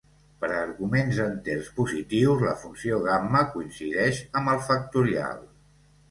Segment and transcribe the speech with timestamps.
[0.43, 5.45] Per a arguments enters positius, la funció gamma coincideix amb el factorial.